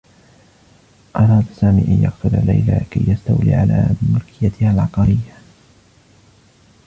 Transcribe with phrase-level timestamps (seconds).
[1.15, 5.37] أراد سامي أن يقتل ليلى كي يستولي على ملكيتها العقّاريّة.